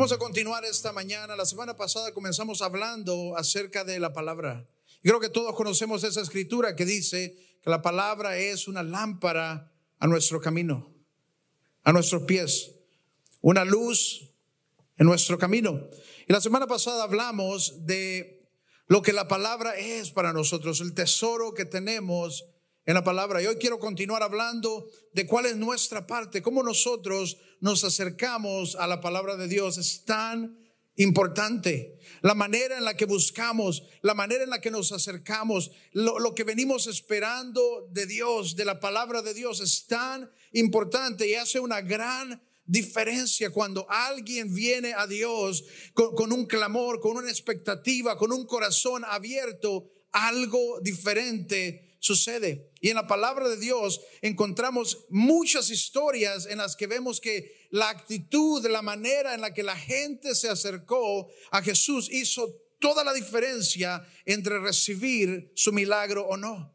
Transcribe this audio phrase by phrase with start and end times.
[0.00, 1.36] Vamos a continuar esta mañana.
[1.36, 4.66] La semana pasada comenzamos hablando acerca de la palabra.
[5.02, 10.06] Creo que todos conocemos esa escritura que dice que la palabra es una lámpara a
[10.06, 10.90] nuestro camino,
[11.82, 12.70] a nuestros pies,
[13.42, 14.30] una luz
[14.96, 15.86] en nuestro camino.
[16.26, 18.48] Y la semana pasada hablamos de
[18.86, 22.46] lo que la palabra es para nosotros, el tesoro que tenemos
[22.90, 23.40] en la palabra.
[23.40, 28.88] Y hoy quiero continuar hablando de cuál es nuestra parte, cómo nosotros nos acercamos a
[28.88, 29.78] la palabra de Dios.
[29.78, 30.58] Es tan
[30.96, 32.00] importante.
[32.20, 36.42] La manera en la que buscamos, la manera en la que nos acercamos, lo, que
[36.42, 41.82] venimos esperando de Dios, de la palabra de Dios, es tan importante y hace una
[41.82, 48.46] gran diferencia cuando alguien viene a Dios con un clamor, con una expectativa, con un
[48.46, 52.72] corazón abierto, algo diferente sucede.
[52.80, 57.90] Y en la palabra de Dios encontramos muchas historias en las que vemos que la
[57.90, 63.12] actitud, la manera en la que la gente se acercó a Jesús hizo toda la
[63.12, 66.74] diferencia entre recibir su milagro o no.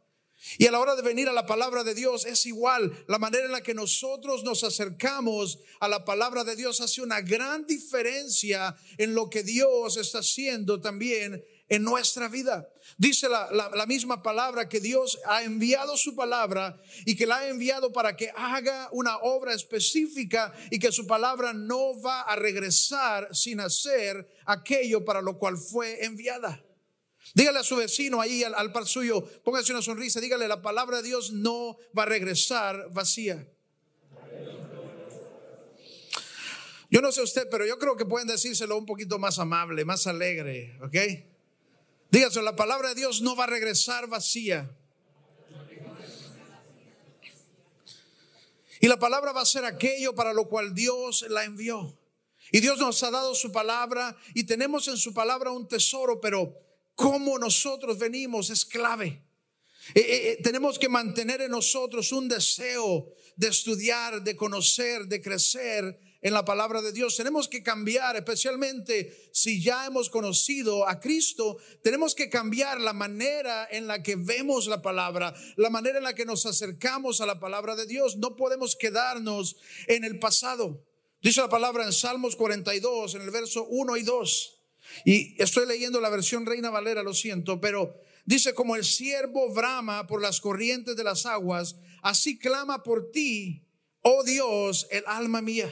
[0.60, 3.04] Y a la hora de venir a la palabra de Dios es igual.
[3.08, 7.22] La manera en la que nosotros nos acercamos a la palabra de Dios hace una
[7.22, 12.70] gran diferencia en lo que Dios está haciendo también en nuestra vida.
[12.98, 17.50] Dice la, la, misma palabra que Dios ha enviado su palabra y que la ha
[17.50, 23.36] enviado para que haga una obra específica y que su palabra no va a regresar
[23.36, 26.64] sin hacer aquello para lo cual fue enviada.
[27.34, 30.98] Dígale a su vecino ahí al, al par suyo, póngase una sonrisa, dígale, la palabra
[30.98, 33.46] de Dios no va a regresar vacía.
[36.90, 40.08] Yo no sé usted, pero yo creo que pueden decírselo un poquito más amable, más
[40.08, 41.35] alegre, ¿ok?
[42.12, 44.70] Dígase, la palabra de Dios no va a regresar vacía.
[48.80, 51.98] Y la palabra va a ser aquello para lo cual Dios la envió.
[52.52, 56.54] Y Dios nos ha dado su palabra y tenemos en su palabra un tesoro, pero
[56.94, 59.24] cómo nosotros venimos es clave.
[59.94, 65.22] Eh, eh, eh, tenemos que mantener en nosotros un deseo de estudiar, de conocer, de
[65.22, 67.16] crecer en la palabra de Dios.
[67.16, 73.68] Tenemos que cambiar, especialmente si ya hemos conocido a Cristo, tenemos que cambiar la manera
[73.70, 77.40] en la que vemos la palabra, la manera en la que nos acercamos a la
[77.40, 78.18] palabra de Dios.
[78.18, 80.84] No podemos quedarnos en el pasado.
[81.22, 84.64] Dice la palabra en Salmos 42, en el verso 1 y 2.
[85.06, 90.08] Y estoy leyendo la versión Reina Valera, lo siento, pero dice, como el siervo brama
[90.08, 93.62] por las corrientes de las aguas, así clama por ti,
[94.02, 95.72] oh Dios, el alma mía.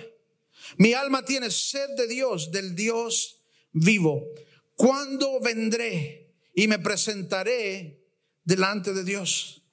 [0.78, 3.42] Mi alma tiene sed de Dios, del Dios
[3.72, 4.26] vivo.
[4.76, 8.02] ¿Cuándo vendré y me presentaré
[8.44, 9.64] delante de Dios?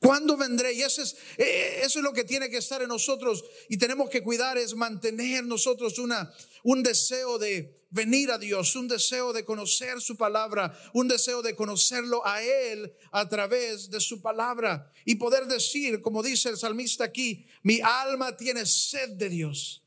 [0.00, 0.74] ¿Cuándo vendré?
[0.74, 4.08] Y eso es, eh, eso es lo que tiene que estar en nosotros y tenemos
[4.10, 6.32] que cuidar, es mantener nosotros una,
[6.62, 11.56] un deseo de venir a Dios, un deseo de conocer su palabra, un deseo de
[11.56, 17.04] conocerlo a Él a través de su palabra y poder decir, como dice el salmista
[17.04, 19.82] aquí, mi alma tiene sed de Dios.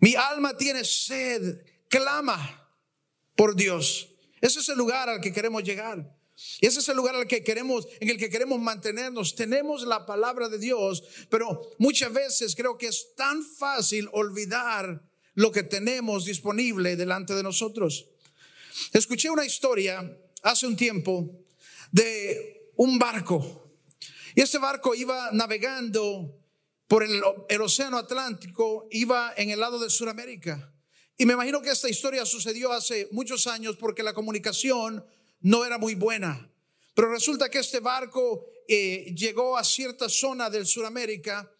[0.00, 2.70] Mi alma tiene sed, clama
[3.34, 4.08] por Dios.
[4.40, 6.16] Ese es el lugar al que queremos llegar.
[6.60, 9.34] Ese es el lugar al que queremos, en el que queremos mantenernos.
[9.34, 15.02] Tenemos la palabra de Dios, pero muchas veces creo que es tan fácil olvidar
[15.34, 18.06] lo que tenemos disponible delante de nosotros.
[18.92, 21.30] Escuché una historia hace un tiempo
[21.90, 23.72] de un barco.
[24.34, 26.38] Y ese barco iba navegando
[26.88, 27.22] por el,
[27.60, 30.72] océano Atlántico, iba en el lado de Sudamérica.
[31.18, 35.04] Y me imagino que esta historia sucedió hace muchos años porque la comunicación
[35.40, 36.50] no era muy buena.
[36.94, 41.50] Pero resulta que este barco eh, llegó a cierta zona del Sudamérica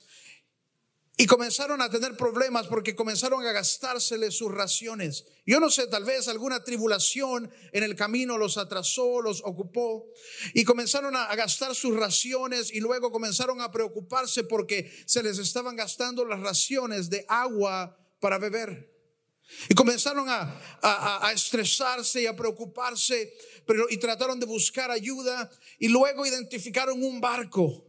[1.19, 5.25] y comenzaron a tener problemas porque comenzaron a gastársele sus raciones.
[5.47, 10.07] Yo no sé, tal vez alguna tribulación en el camino los atrasó, los ocupó
[10.53, 15.75] y comenzaron a gastar sus raciones y luego comenzaron a preocuparse porque se les estaban
[15.75, 18.95] gastando las raciones de agua para beber.
[19.69, 23.33] Y comenzaron a, a, estresarse y a preocuparse,
[23.65, 27.86] pero y trataron de buscar ayuda y luego identificaron un barco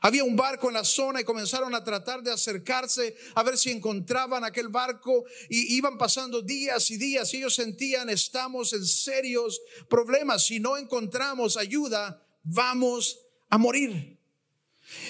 [0.00, 3.70] había un barco en la zona y comenzaron a tratar de acercarse a ver si
[3.70, 9.60] encontraban aquel barco y iban pasando días y días y ellos sentían estamos en serios
[9.88, 10.46] problemas.
[10.46, 13.20] Si no encontramos ayuda, vamos
[13.50, 14.18] a morir.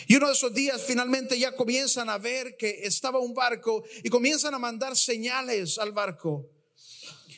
[0.09, 4.11] Y uno de esos días finalmente ya comienzan a ver que estaba un barco y
[4.11, 6.51] comienzan a mandar señales al barco.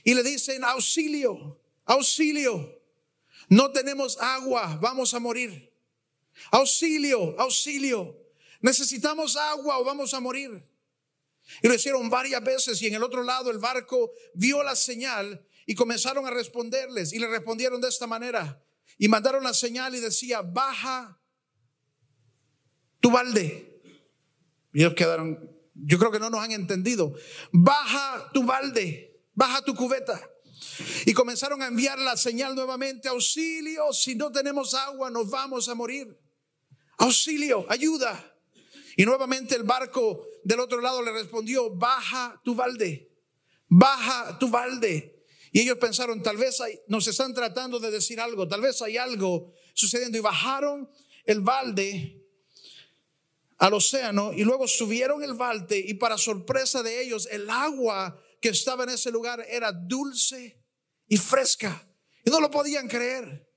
[0.05, 2.81] Y le dicen, auxilio, auxilio,
[3.49, 5.72] no tenemos agua, vamos a morir.
[6.51, 8.19] Auxilio, auxilio.
[8.61, 10.67] Necesitamos agua o vamos a morir.
[11.63, 15.45] Y lo hicieron varias veces y en el otro lado el barco vio la señal
[15.67, 18.63] y comenzaron a responderles y le respondieron de esta manera
[18.99, 21.21] y mandaron la señal y decía, baja
[23.01, 23.81] tu balde.
[24.73, 27.15] Y ellos quedaron, yo creo que no nos han entendido,
[27.51, 30.29] baja tu balde, baja tu cubeta.
[31.05, 35.75] Y comenzaron a enviar la señal nuevamente, auxilio, si no tenemos agua nos vamos a
[35.75, 36.17] morir.
[36.99, 38.33] Auxilio, ayuda.
[38.97, 43.11] Y nuevamente el barco del otro lado le respondió, baja tu balde,
[43.69, 45.25] baja tu balde.
[45.51, 46.59] Y ellos pensaron, tal vez
[46.89, 50.19] nos están tratando de decir algo, tal vez hay algo sucediendo.
[50.19, 50.91] Y bajaron
[51.25, 52.23] el balde
[53.59, 58.49] al océano y luego subieron el balde y para sorpresa de ellos, el agua que
[58.49, 60.61] estaba en ese lugar era dulce
[61.07, 61.89] y fresca.
[62.25, 63.49] Y no lo podían creer.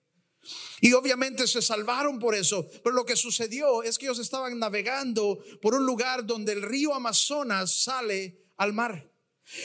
[0.81, 2.67] Y obviamente se salvaron por eso.
[2.83, 6.93] Pero lo que sucedió es que ellos estaban navegando por un lugar donde el río
[6.93, 9.09] Amazonas sale al mar.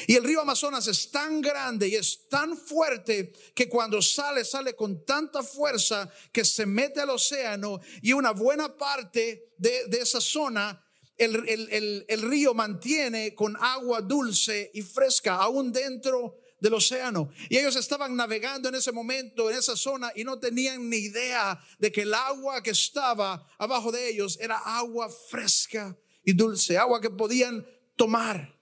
[0.07, 4.75] Y el río Amazonas es tan grande y es tan fuerte que cuando sale, sale
[4.75, 10.85] con tanta fuerza que se mete al océano y una buena parte de, esa zona
[11.17, 17.31] el, el, río mantiene con agua dulce y fresca, aún dentro del océano.
[17.49, 21.59] Y ellos estaban navegando en ese momento, en esa zona, y no tenían ni idea
[21.79, 27.01] de que el agua que estaba abajo de ellos era agua fresca y dulce, agua
[27.01, 27.67] que podían
[27.97, 28.59] tomar.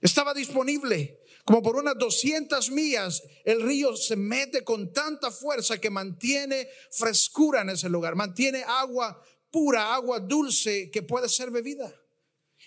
[0.00, 1.20] Estaba disponible.
[1.44, 7.62] Como por unas 200 millas, el río se mete con tanta fuerza que mantiene frescura
[7.62, 9.18] en ese lugar, mantiene agua
[9.50, 11.90] pura, agua dulce que puede ser bebida.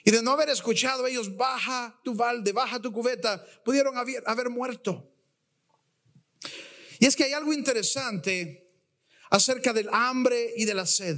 [0.03, 4.49] Y de no haber escuchado ellos, baja tu balde, baja tu cubeta, pudieron haber, haber
[4.49, 5.07] muerto.
[6.99, 8.71] Y es que hay algo interesante
[9.29, 11.17] acerca del hambre y de la sed.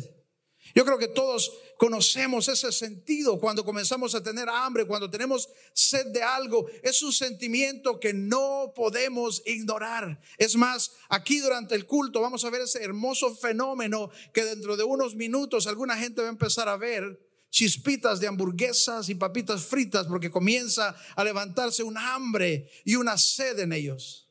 [0.75, 6.07] Yo creo que todos conocemos ese sentido cuando comenzamos a tener hambre, cuando tenemos sed
[6.07, 6.67] de algo.
[6.81, 10.19] Es un sentimiento que no podemos ignorar.
[10.37, 14.83] Es más, aquí durante el culto vamos a ver ese hermoso fenómeno que dentro de
[14.83, 17.19] unos minutos alguna gente va a empezar a ver
[17.53, 23.59] chispitas de hamburguesas y papitas fritas porque comienza a levantarse un hambre y una sed
[23.59, 24.27] en ellos.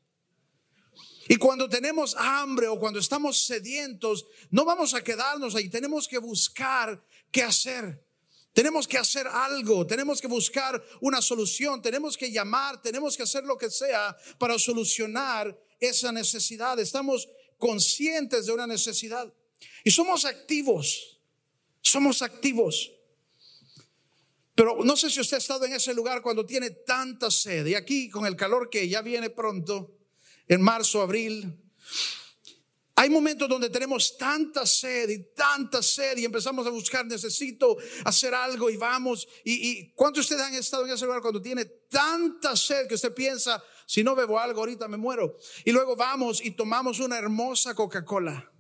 [1.29, 6.19] Y cuando tenemos hambre o cuando estamos sedientos, no vamos a quedarnos ahí, tenemos que
[6.19, 8.05] buscar qué hacer.
[8.53, 13.45] Tenemos que hacer algo, tenemos que buscar una solución, tenemos que llamar, tenemos que hacer
[13.45, 16.79] lo que sea para solucionar esa necesidad.
[16.81, 19.33] Estamos conscientes de una necesidad
[19.85, 21.21] y somos activos,
[21.81, 22.91] somos activos.
[24.55, 27.67] Pero no sé si usted ha estado en ese lugar cuando tiene tanta sed.
[27.67, 29.97] Y aquí con el calor que ya viene pronto,
[30.47, 31.59] en marzo, abril,
[32.95, 38.35] hay momentos donde tenemos tanta sed y tanta sed y empezamos a buscar, necesito hacer
[38.35, 39.27] algo y vamos.
[39.45, 42.95] ¿Y, y cuántos de ustedes han estado en ese lugar cuando tiene tanta sed que
[42.95, 45.37] usted piensa, si no bebo algo ahorita me muero?
[45.65, 48.53] Y luego vamos y tomamos una hermosa Coca-Cola.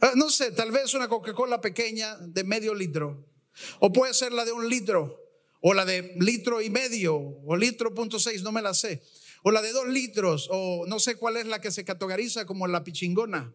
[0.00, 3.33] Ah, no sé, tal vez una Coca-Cola pequeña de medio litro.
[3.80, 5.20] O puede ser la de un litro,
[5.60, 9.02] o la de litro y medio, o litro punto seis, no me la sé.
[9.42, 12.66] O la de dos litros, o no sé cuál es la que se categoriza como
[12.66, 13.54] la pichingona.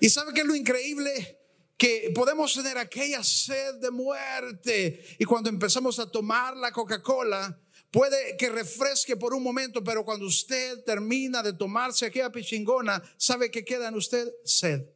[0.00, 1.40] ¿Y sabe qué es lo increíble?
[1.78, 5.16] Que podemos tener aquella sed de muerte.
[5.18, 7.58] Y cuando empezamos a tomar la Coca-Cola,
[7.90, 13.50] puede que refresque por un momento, pero cuando usted termina de tomarse aquella pichingona, ¿sabe
[13.50, 14.30] qué queda en usted?
[14.44, 14.93] Sed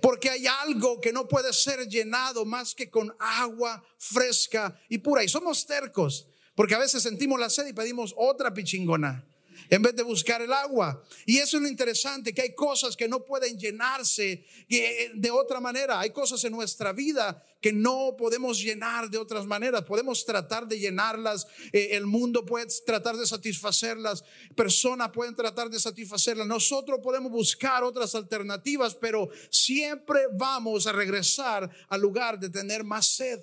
[0.00, 5.24] porque hay algo que no puede ser llenado más que con agua fresca y pura.
[5.24, 9.24] Y somos tercos, porque a veces sentimos la sed y pedimos otra pichingona
[9.70, 11.02] en vez de buscar el agua.
[11.26, 15.60] Y eso es lo interesante, que hay cosas que no pueden llenarse eh, de otra
[15.60, 16.00] manera.
[16.00, 19.82] Hay cosas en nuestra vida que no podemos llenar de otras maneras.
[19.82, 25.80] Podemos tratar de llenarlas, eh, el mundo puede tratar de satisfacerlas, personas pueden tratar de
[25.80, 26.46] satisfacerlas.
[26.46, 33.06] Nosotros podemos buscar otras alternativas, pero siempre vamos a regresar al lugar de tener más
[33.06, 33.40] sed.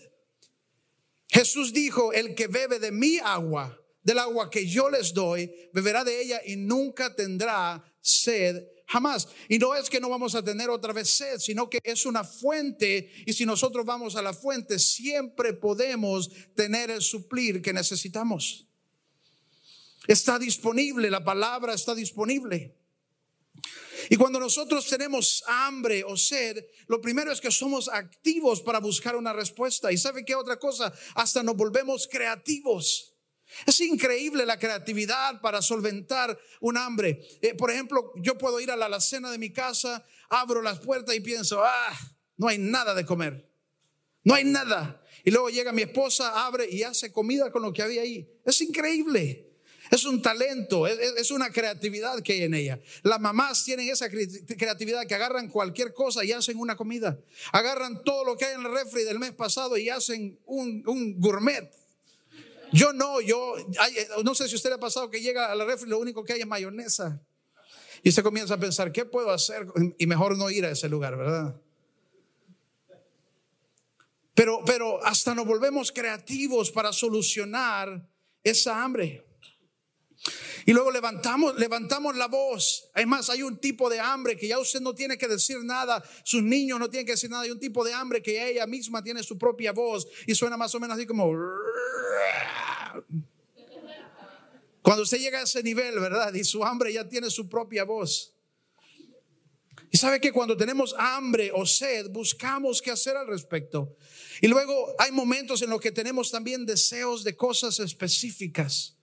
[1.28, 6.04] Jesús dijo, el que bebe de mi agua, del agua que yo les doy, beberá
[6.04, 9.28] de ella y nunca tendrá sed jamás.
[9.50, 12.24] Y no es que no vamos a tener otra vez sed, sino que es una
[12.24, 18.68] fuente y si nosotros vamos a la fuente, siempre podemos tener el suplir que necesitamos.
[20.08, 22.78] Está disponible, la palabra está disponible.
[24.08, 29.16] Y cuando nosotros tenemos hambre o sed, lo primero es que somos activos para buscar
[29.16, 29.92] una respuesta.
[29.92, 30.94] ¿Y sabe qué otra cosa?
[31.16, 33.15] Hasta nos volvemos creativos.
[33.66, 37.22] Es increíble la creatividad para solventar un hambre.
[37.42, 41.16] Eh, por ejemplo, yo puedo ir a la alacena de mi casa, abro las puertas
[41.16, 42.00] y pienso, ah,
[42.38, 43.50] no hay nada de comer.
[44.24, 45.02] No hay nada.
[45.24, 48.28] Y luego llega mi esposa, abre y hace comida con lo que había ahí.
[48.46, 49.46] Es increíble.
[49.92, 52.80] Es un talento, es, una creatividad que hay en ella.
[53.04, 57.20] Las mamás tienen esa creatividad que agarran cualquier cosa y hacen una comida.
[57.52, 61.20] Agarran todo lo que hay en el refri del mes pasado y hacen un, un
[61.20, 61.70] gourmet.
[62.72, 63.56] Yo no, yo
[64.24, 66.34] no sé si usted le ha pasado que llega a la refri lo único que
[66.34, 67.22] hay es mayonesa.
[68.04, 69.66] Y usted comienza a pensar, ¿qué puedo hacer?
[69.98, 71.60] Y mejor no ir a ese lugar, ¿verdad?
[74.34, 78.08] Pero, pero hasta nos volvemos creativos para solucionar
[78.44, 79.26] esa hambre.
[80.66, 82.90] Y luego levantamos, levantamos la voz.
[82.94, 86.42] Además, hay un tipo de hambre que ya usted no tiene que decir nada, sus
[86.42, 87.44] niños no tienen que decir nada.
[87.44, 90.74] Hay un tipo de hambre que ella misma tiene su propia voz y suena más
[90.76, 91.32] o menos así como...
[94.82, 96.32] Cuando usted llega a ese nivel, ¿verdad?
[96.36, 98.36] Y su hambre ya tiene su propia voz.
[99.92, 103.96] Y sabe que cuando tenemos hambre o sed, buscamos qué hacer al respecto.
[104.42, 108.96] Y luego hay momentos en los que tenemos también deseos de cosas específicas.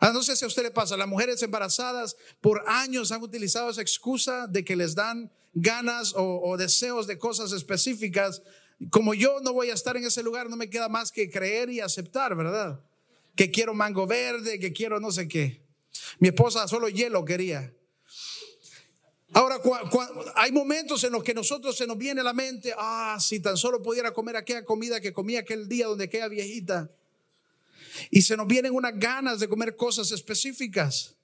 [0.00, 3.70] Ah, no sé si a usted le pasa, las mujeres embarazadas por años han utilizado
[3.70, 8.42] esa excusa de que les dan ganas o, o deseos de cosas específicas.
[8.90, 11.70] Como yo no voy a estar en ese lugar, no me queda más que creer
[11.70, 12.80] y aceptar, ¿verdad?
[13.38, 15.62] Que quiero mango verde, que quiero no sé qué.
[16.18, 17.72] Mi esposa solo hielo quería.
[19.32, 19.60] Ahora,
[20.34, 23.56] hay momentos en los que nosotros se nos viene a la mente, ah, si tan
[23.56, 26.90] solo pudiera comer aquella comida que comía aquel día donde aquella viejita.
[28.10, 31.14] Y se nos vienen unas ganas de comer cosas específicas.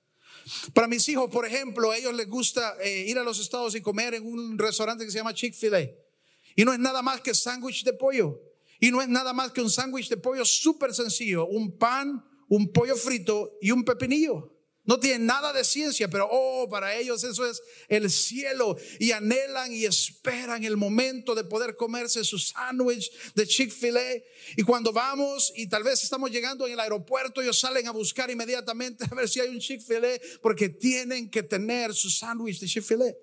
[0.73, 3.81] Para mis hijos, por ejemplo, a ellos les gusta eh, ir a los estados y
[3.81, 5.91] comer en un restaurante que se llama Chick-fil-A.
[6.55, 8.41] Y no es nada más que sándwich de pollo.
[8.85, 11.47] Y no es nada más que un sándwich de pollo súper sencillo.
[11.47, 14.53] Un pan, un pollo frito y un pepinillo.
[14.85, 19.73] No tienen nada de ciencia, pero oh, para ellos eso es el cielo y anhelan
[19.73, 24.17] y esperan el momento de poder comerse su sándwich de Chick-fil-A.
[24.59, 28.31] Y cuando vamos y tal vez estamos llegando en el aeropuerto, ellos salen a buscar
[28.31, 33.15] inmediatamente a ver si hay un Chick-fil-A porque tienen que tener su sándwich de Chick-fil-A.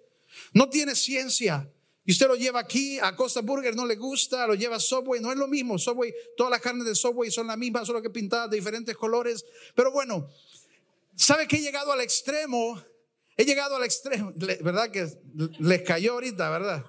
[0.55, 1.71] No tiene ciencia.
[2.11, 5.21] Y usted lo lleva aquí a Costa Burger, no le gusta, lo lleva a Subway,
[5.21, 5.79] no es lo mismo.
[5.79, 9.45] Subway, todas las carnes de Subway son las mismas, solo que pintadas de diferentes colores.
[9.73, 10.27] Pero bueno,
[11.15, 12.83] ¿Sabe que he llegado al extremo?
[13.37, 14.89] He llegado al extremo, ¿verdad?
[14.89, 15.07] Que
[15.59, 16.83] les cayó ahorita, ¿verdad?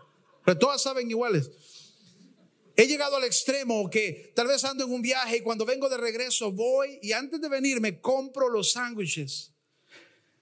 [0.44, 1.50] Pero todas saben iguales.
[2.74, 5.98] He llegado al extremo que tal vez ando en un viaje y cuando vengo de
[5.98, 9.52] regreso voy y antes de venir me compro los sándwiches.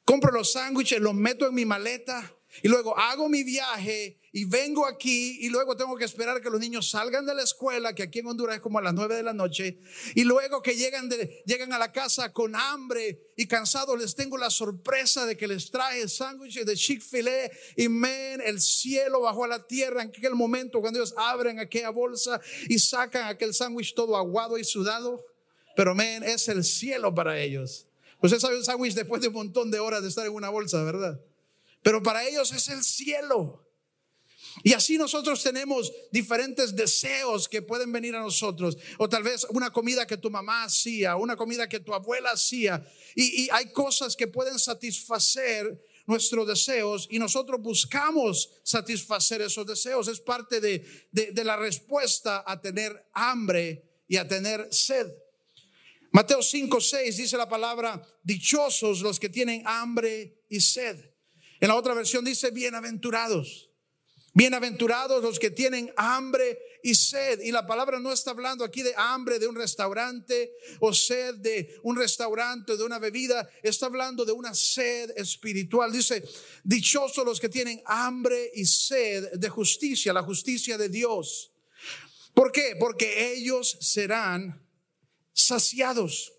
[0.05, 2.33] Compro los sándwiches, los meto en mi maleta
[2.63, 6.61] y luego hago mi viaje y vengo aquí y luego tengo que esperar que los
[6.61, 9.23] niños salgan de la escuela, que aquí en Honduras es como a las nueve de
[9.23, 9.79] la noche,
[10.15, 11.09] y luego que llegan,
[11.45, 15.71] llegan a la casa con hambre y cansados, les tengo la sorpresa de que les
[15.71, 20.81] trae sándwiches de Chick-fil-A y men, el cielo bajó a la tierra en aquel momento
[20.81, 25.25] cuando ellos abren aquella bolsa y sacan aquel sándwich todo aguado y sudado,
[25.75, 27.89] pero men, es el cielo para ellos.
[28.23, 30.83] Usted sabe un sándwich después de un montón de horas de estar en una bolsa,
[30.85, 31.19] ¿verdad?
[31.83, 33.67] Pero para ellos es el cielo.
[34.63, 38.77] Y así nosotros tenemos diferentes deseos que pueden venir a nosotros.
[38.99, 42.85] O tal vez una comida que tu mamá hacía, una comida que tu abuela hacía.
[43.15, 50.09] Y, hay cosas que pueden satisfacer nuestros deseos y nosotros buscamos satisfacer esos deseos.
[50.09, 55.07] Es parte de, de la respuesta a tener hambre y a tener sed.
[56.13, 60.97] Mateo 5, 6 dice la palabra, dichosos los que tienen hambre y sed.
[61.61, 63.70] En la otra versión dice, bienaventurados.
[64.33, 67.41] Bienaventurados los que tienen hambre y sed.
[67.41, 71.77] Y la palabra no está hablando aquí de hambre de un restaurante o sed de
[71.83, 73.51] un restaurante, de una bebida.
[73.63, 75.91] Está hablando de una sed espiritual.
[75.91, 76.23] Dice,
[76.63, 81.51] dichosos los que tienen hambre y sed de justicia, la justicia de Dios.
[82.33, 82.77] ¿Por qué?
[82.79, 84.65] Porque ellos serán
[85.33, 86.33] saciados.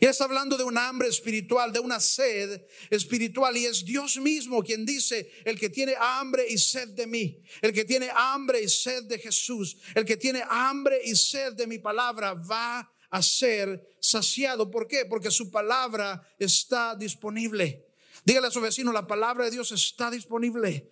[0.00, 3.56] Y está hablando de un hambre espiritual, de una sed espiritual.
[3.56, 7.72] Y es Dios mismo quien dice, el que tiene hambre y sed de mí, el
[7.72, 11.78] que tiene hambre y sed de Jesús, el que tiene hambre y sed de mi
[11.78, 14.70] palabra va a ser saciado.
[14.70, 15.04] ¿Por qué?
[15.04, 17.84] Porque su palabra está disponible.
[18.24, 20.90] Dígale a su vecino, la palabra de Dios está disponible.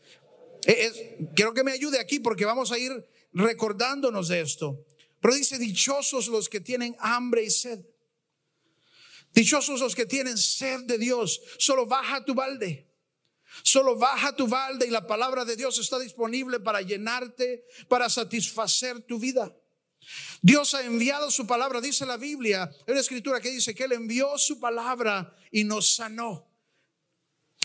[0.66, 2.92] Eh, quiero que me ayude aquí porque vamos a ir
[3.32, 4.84] recordándonos de esto.
[5.20, 7.80] Pero dice, dichosos los que tienen hambre y sed.
[9.34, 11.40] Dichosos los que tienen sed de Dios.
[11.58, 12.88] Solo baja tu balde.
[13.62, 19.00] Solo baja tu balde y la palabra de Dios está disponible para llenarte, para satisfacer
[19.02, 19.54] tu vida.
[20.42, 23.92] Dios ha enviado su palabra, dice la Biblia, en la escritura que dice que Él
[23.92, 26.50] envió su palabra y nos sanó.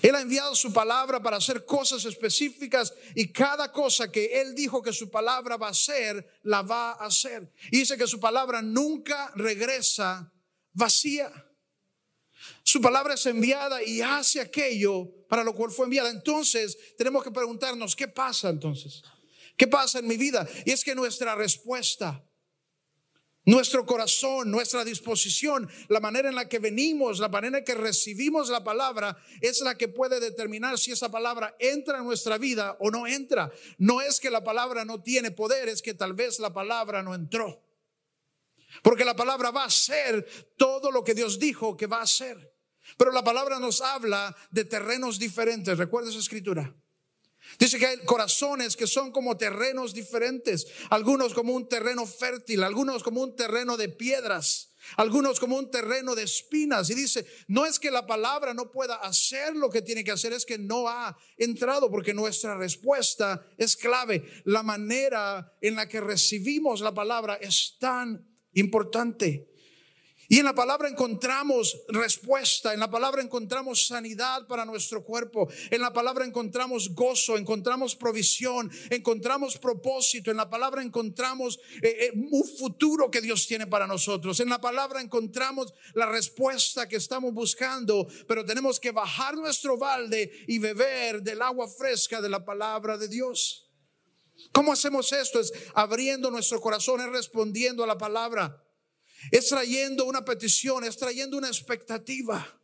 [0.02, 4.82] Él ha enviado su palabra para hacer cosas específicas y cada cosa que Él dijo
[4.82, 7.52] que su palabra va a hacer, la va a hacer.
[7.72, 10.32] Y dice que su palabra nunca regresa
[10.72, 11.49] vacía.
[12.70, 16.12] Su palabra es enviada y hace aquello para lo cual fue enviada.
[16.12, 19.02] Entonces tenemos que preguntarnos, ¿qué pasa entonces?
[19.58, 20.48] ¿Qué pasa en mi vida?
[20.66, 22.24] Y es que nuestra respuesta
[23.46, 28.50] nuestro corazón, nuestra disposición, la manera en la que venimos, la manera en que recibimos
[28.50, 32.92] la palabra es la que puede determinar si esa palabra entra en nuestra vida o
[32.92, 33.52] no entra.
[33.80, 37.16] No es que la palabra no tiene poder, es que tal vez la palabra no
[37.16, 37.64] entró.
[38.84, 42.59] Porque la palabra va a ser todo lo que Dios dijo que va a ser.
[42.98, 45.78] Pero la palabra nos habla de terrenos diferentes.
[45.78, 46.76] ¿Recuerda esa escritura?
[47.58, 53.02] Dice que hay corazones que son como terrenos diferentes, algunos como un terreno fértil, algunos
[53.02, 56.90] como un terreno de piedras, algunos como un terreno de espinas.
[56.90, 60.34] Y dice, no es que la palabra no pueda hacer lo que tiene que hacer,
[60.34, 64.24] es que no ha entrado, porque nuestra respuesta es clave.
[64.46, 69.49] La manera en la que recibimos la palabra es tan importante.
[70.32, 75.82] Y en la palabra encontramos respuesta, en la palabra encontramos sanidad para nuestro cuerpo, en
[75.82, 82.48] la palabra encontramos gozo, encontramos provisión, encontramos propósito, en la palabra encontramos eh, eh, un
[82.48, 88.08] futuro que Dios tiene para nosotros, en la palabra encontramos la respuesta que estamos buscando,
[88.28, 93.08] pero tenemos que bajar nuestro balde y beber del agua fresca de la palabra de
[93.08, 93.68] Dios.
[94.52, 95.40] ¿Cómo hacemos esto?
[95.40, 98.64] Es abriendo nuestro corazón, y respondiendo a la palabra.
[99.32, 102.60] Es trayendo una petición, es trayendo una expectativa.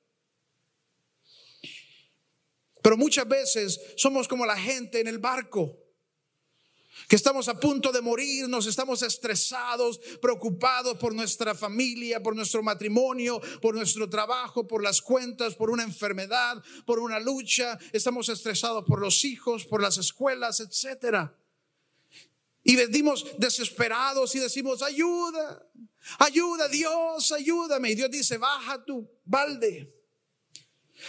[2.82, 5.76] Pero muchas veces somos como la gente en el barco,
[7.10, 12.64] que estamos a punto de morir, nos estamos estresados, preocupados por nuestra familia, por nuestro
[12.64, 18.86] matrimonio, por nuestro trabajo, por las cuentas, por una enfermedad, por una lucha, estamos estresados
[18.86, 21.36] por los hijos, por las escuelas, etcétera.
[22.68, 25.64] Y venimos desesperados y decimos, ayuda,
[26.18, 27.92] ayuda Dios, ayúdame.
[27.92, 29.94] Y Dios dice, baja tu balde.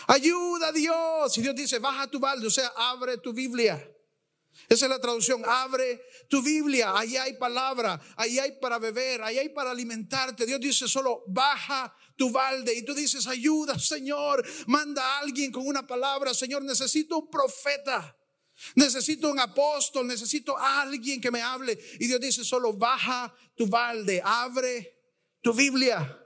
[0.07, 1.38] Ayuda Dios.
[1.38, 3.83] Y Dios dice, baja tu balde, o sea, abre tu Biblia.
[4.69, 9.38] Esa es la traducción, abre tu Biblia, ahí hay palabra, ahí hay para beber, ahí
[9.38, 10.45] hay para alimentarte.
[10.45, 15.66] Dios dice solo, baja tu balde y tú dices, ayuda Señor, manda a alguien con
[15.66, 18.14] una palabra, Señor, necesito un profeta.
[18.75, 21.79] Necesito un apóstol, necesito alguien que me hable.
[22.01, 24.99] Y Dios dice, solo baja tu balde, abre
[25.42, 26.23] tu Biblia.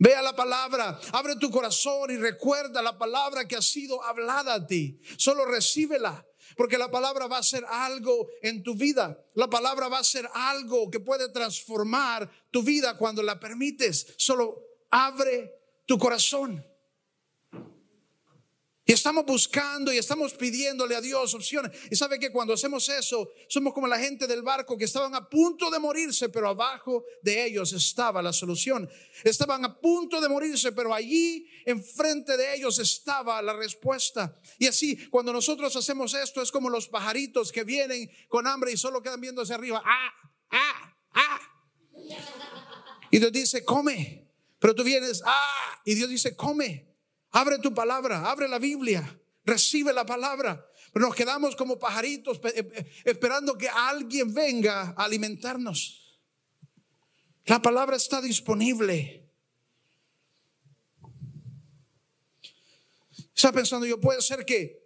[0.00, 4.66] Vea la palabra, abre tu corazón y recuerda la palabra que ha sido hablada a
[4.66, 5.00] ti.
[5.16, 6.24] Solo recíbela,
[6.56, 9.18] porque la palabra va a ser algo en tu vida.
[9.34, 14.14] La palabra va a ser algo que puede transformar tu vida cuando la permites.
[14.16, 15.52] Solo abre
[15.84, 16.64] tu corazón.
[18.88, 21.72] Y estamos buscando y estamos pidiéndole a Dios opciones.
[21.90, 25.28] Y sabe que cuando hacemos eso, somos como la gente del barco que estaban a
[25.28, 28.88] punto de morirse, pero abajo de ellos estaba la solución.
[29.24, 34.40] Estaban a punto de morirse, pero allí enfrente de ellos estaba la respuesta.
[34.58, 38.78] Y así, cuando nosotros hacemos esto, es como los pajaritos que vienen con hambre y
[38.78, 39.82] solo quedan viendo hacia arriba.
[39.84, 40.14] Ah,
[40.50, 41.40] ah, ah.
[43.10, 44.32] Y Dios dice, come.
[44.58, 46.87] Pero tú vienes, ah, y Dios dice, come.
[47.30, 50.64] Abre tu palabra, abre la Biblia, recibe la palabra.
[50.92, 56.20] Pero nos quedamos como pajaritos eh, eh, esperando que alguien venga a alimentarnos.
[57.44, 59.26] La palabra está disponible.
[63.34, 64.82] Está pensando yo, puede ser que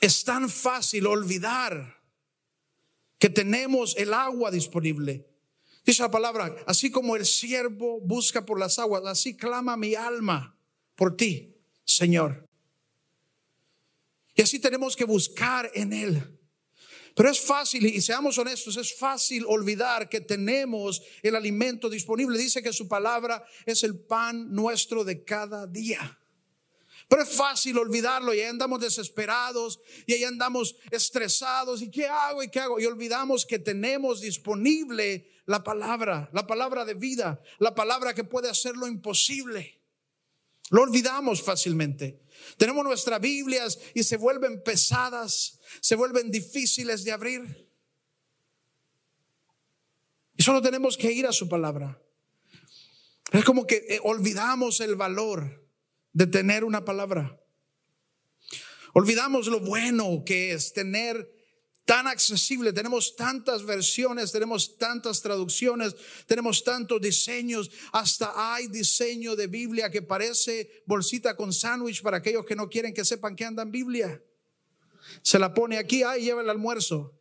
[0.00, 2.02] es tan fácil olvidar
[3.18, 5.26] que tenemos el agua disponible.
[5.84, 10.58] Dice la palabra, así como el siervo busca por las aguas, así clama mi alma
[10.96, 11.55] por ti.
[11.86, 12.46] Señor.
[14.34, 16.38] Y así tenemos que buscar en Él.
[17.14, 22.36] Pero es fácil, y seamos honestos, es fácil olvidar que tenemos el alimento disponible.
[22.36, 26.18] Dice que su palabra es el pan nuestro de cada día.
[27.08, 31.80] Pero es fácil olvidarlo y ahí andamos desesperados y ahí andamos estresados.
[31.80, 32.42] ¿Y qué hago?
[32.42, 32.78] ¿Y qué hago?
[32.80, 38.50] Y olvidamos que tenemos disponible la palabra, la palabra de vida, la palabra que puede
[38.50, 39.75] hacer lo imposible.
[40.70, 42.20] Lo olvidamos fácilmente.
[42.56, 47.70] Tenemos nuestras Biblias y se vuelven pesadas, se vuelven difíciles de abrir.
[50.36, 52.00] Y solo tenemos que ir a su palabra.
[53.32, 55.68] Es como que eh, olvidamos el valor
[56.12, 57.40] de tener una palabra.
[58.94, 61.35] Olvidamos lo bueno que es tener
[61.86, 65.94] tan accesible, tenemos tantas versiones, tenemos tantas traducciones,
[66.26, 72.44] tenemos tantos diseños, hasta hay diseño de Biblia que parece bolsita con sándwich para aquellos
[72.44, 74.20] que no quieren que sepan que andan Biblia.
[75.22, 77.14] Se la pone aquí, ahí lleva el almuerzo.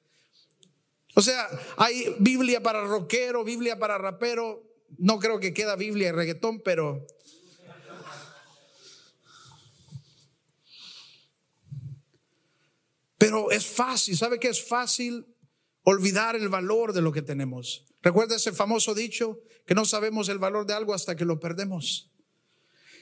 [1.14, 1.48] O sea,
[1.78, 4.64] hay Biblia para rockero, Biblia para rapero.
[4.98, 7.06] No creo que queda Biblia y reggaetón, pero
[13.18, 15.26] Pero es fácil, ¿sabe qué es fácil?
[15.84, 17.86] Olvidar el valor de lo que tenemos.
[18.02, 22.12] Recuerda ese famoso dicho que no sabemos el valor de algo hasta que lo perdemos.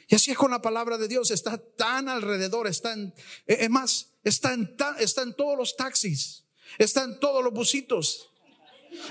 [0.08, 3.14] Y así es con la palabra de Dios, está tan alrededor, está en,
[3.48, 6.44] eh, es más, está en, está en todos los taxis,
[6.78, 8.32] está en todos los busitos,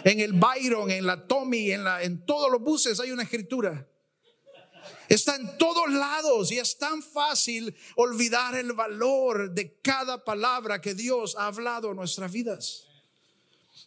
[0.05, 3.89] en el Byron, en la Tommy, en, la, en todos los buses hay una escritura.
[5.13, 10.95] Está en todos lados y es tan fácil olvidar el valor de cada palabra que
[10.95, 12.87] Dios ha hablado en nuestras vidas.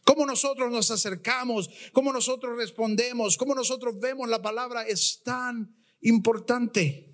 [0.03, 7.11] Cómo nosotros nos acercamos, cómo nosotros respondemos, cómo nosotros vemos la palabra es tan importante.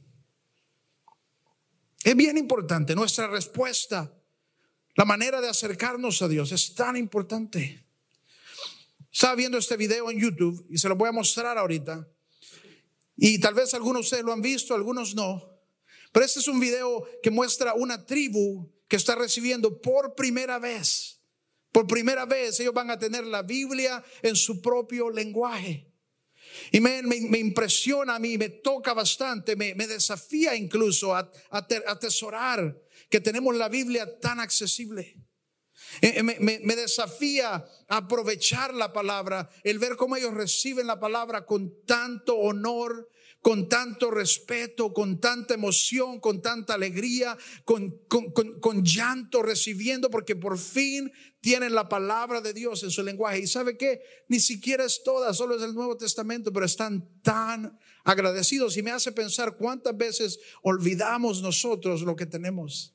[2.04, 4.14] Es bien importante nuestra respuesta,
[4.96, 7.86] la manera de acercarnos a Dios es tan importante.
[9.10, 12.06] Estaba viendo este video en YouTube y se lo voy a mostrar ahorita.
[13.24, 15.62] Y tal vez algunos de ustedes lo han visto, algunos no.
[16.12, 21.22] Pero este es un video que muestra una tribu que está recibiendo por primera vez,
[21.72, 25.88] por primera vez ellos van a tener la Biblia en su propio lenguaje.
[26.72, 32.76] Y me, me, impresiona a mí, me toca bastante, me, me desafía incluso a, atesorar
[33.08, 35.16] que tenemos la Biblia tan accesible.
[36.02, 41.46] Eh, eh, me, me, desafía aprovechar la palabra, el ver cómo ellos reciben la palabra
[41.46, 43.10] con tanto honor,
[43.42, 50.36] con tanto respeto, con tanta emoción, con tanta alegría, con, con, con, llanto recibiendo, porque
[50.36, 53.40] por fin tienen la palabra de Dios en su lenguaje.
[53.40, 57.80] Y sabe que ni siquiera es toda, solo es el Nuevo Testamento, pero están tan
[58.04, 62.94] agradecidos y me hace pensar cuántas veces olvidamos nosotros lo que tenemos.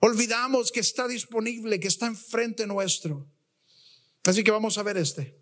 [0.00, 3.26] Olvidamos que está disponible, que está enfrente nuestro.
[4.24, 5.39] Así que vamos a ver este.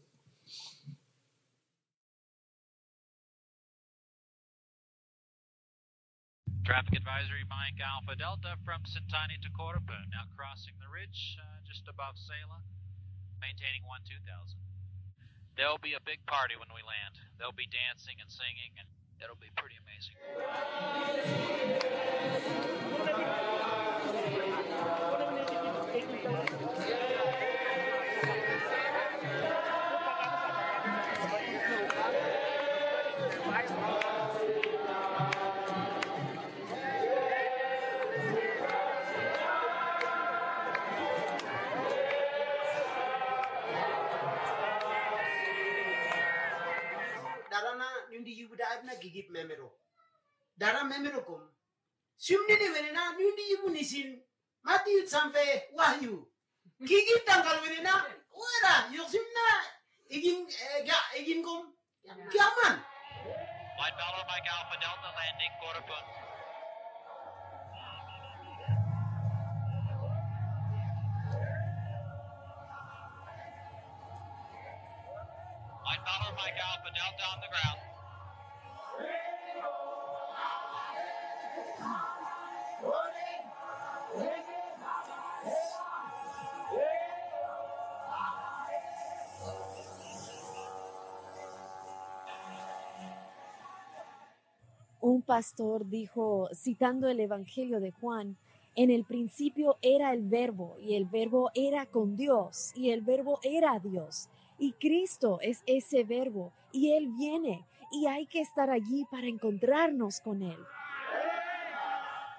[6.69, 11.89] Traffic advisory Mike Alpha Delta from Sintani to Corupa, now crossing the ridge uh, just
[11.89, 12.61] above Sela,
[13.41, 14.21] maintaining 1 2000.
[15.57, 17.17] There'll be a big party when we land.
[17.41, 18.85] There'll be dancing and singing, and
[19.17, 20.13] it'll be pretty amazing.
[49.09, 49.81] gidip memero.
[50.61, 51.43] Dara memero kom.
[52.17, 54.29] Sümni de verena nündi ibu nisin.
[54.63, 56.33] Mati yut sanfe wahyu.
[56.89, 58.11] Kigit tangkal verena.
[58.31, 59.65] Oera yok sümna
[60.09, 60.49] igin
[60.87, 61.77] ga igin kom.
[62.33, 62.77] Kiaman.
[63.79, 63.95] Line
[64.29, 66.07] Mike Alpha Delta landing quarter foot.
[75.85, 77.88] White Bella Mike Alpha Delta on the ground.
[95.29, 98.39] Pastor dijo, citando el Evangelio de Juan,
[98.75, 103.39] en el principio era el verbo y el verbo era con Dios y el verbo
[103.43, 104.31] era Dios.
[104.59, 110.21] Y Cristo es ese verbo y Él viene y hay que estar allí para encontrarnos
[110.21, 110.59] con Él.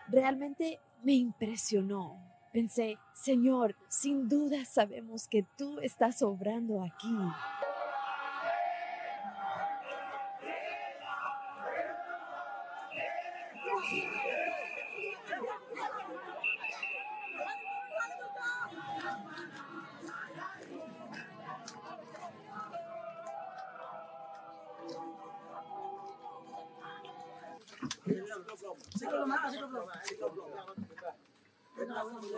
[0.08, 2.18] Realmente me impresionó.
[2.52, 7.16] Pensé, Señor, sin duda sabemos que tú estás obrando aquí.
[32.20, 32.36] Asing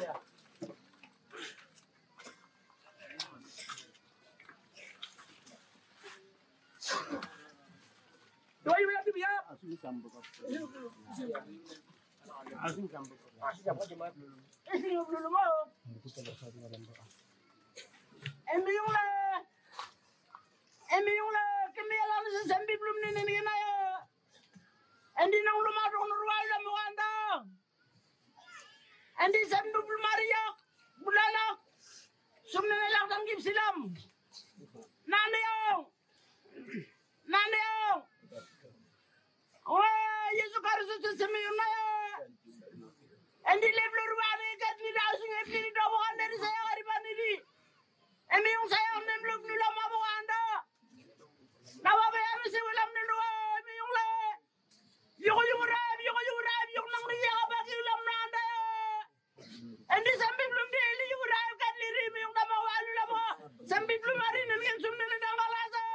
[12.93, 13.17] campur.
[13.41, 14.37] Asing campur cuma belum.
[14.85, 15.65] Belum mau.
[16.05, 16.21] Kita
[18.85, 19.41] lah.
[20.93, 21.73] Embiung lah.
[21.73, 22.97] Kami alam sesambi belum
[25.89, 26.10] dong
[29.23, 30.43] andi sandu bul maria,
[31.03, 31.45] bulala
[32.51, 33.77] sumne la dang gib silam
[35.11, 35.57] nande yo
[37.65, 37.79] yo
[39.75, 39.77] o
[40.39, 41.09] yesu karisu tu
[41.45, 41.85] yuna yo
[43.51, 47.11] andi leblo rubane kat ni da sunge pir do bo ande ri sayo ari bani
[47.19, 47.31] ri
[48.35, 50.39] emi on sayo ne blo gnu la mabo anda.
[51.83, 53.15] Na wa be ami se wala mne lo
[53.59, 54.07] emi on le
[55.73, 58.10] rab rab nang ri ya ba ki lam
[59.91, 63.23] And some people daily you would have got Lirimi Kamawalu Lamo.
[63.67, 65.85] Some people are in and Sumna Namalasa.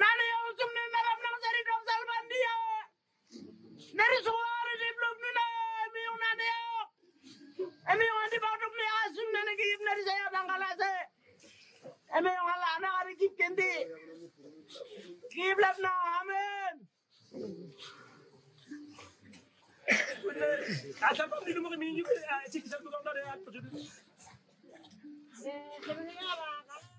[0.00, 0.26] Nani
[0.58, 2.56] Sumna Naram Nazari of Salvandia.
[4.00, 5.46] Narisuara de Blumina,
[5.94, 6.70] Miunaneo.
[7.88, 10.94] And you want about me asking Nanaki if Narisaya Bangalase.
[12.16, 13.74] And you are Anariki Kendi.
[15.36, 16.74] Give love now, Amen.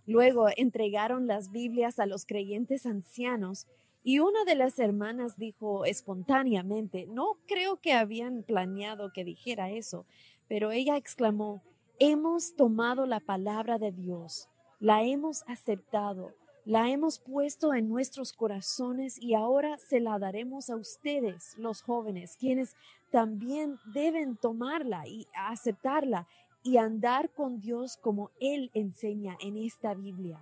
[0.06, 3.68] Luego entregaron las Biblias a los creyentes ancianos
[4.04, 10.06] y una de las hermanas dijo espontáneamente, no creo que habían planeado que dijera eso,
[10.48, 11.62] pero ella exclamó,
[12.00, 14.48] hemos tomado la palabra de Dios,
[14.80, 16.34] la hemos aceptado,
[16.68, 22.36] la hemos puesto en nuestros corazones y ahora se la daremos a ustedes, los jóvenes,
[22.38, 22.76] quienes
[23.10, 26.28] también deben tomarla y aceptarla
[26.64, 30.42] y andar con Dios como Él enseña en esta Biblia.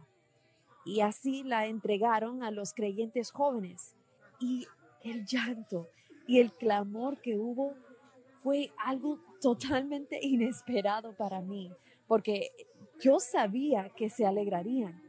[0.84, 3.94] Y así la entregaron a los creyentes jóvenes.
[4.40, 4.66] Y
[5.04, 5.90] el llanto
[6.26, 7.76] y el clamor que hubo
[8.40, 11.72] fue algo totalmente inesperado para mí,
[12.08, 12.50] porque
[13.00, 15.05] yo sabía que se alegrarían,